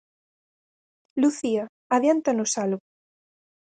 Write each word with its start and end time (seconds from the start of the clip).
Lucía, 1.21 1.63
adiántanos 1.95 2.51
algo. 2.63 2.81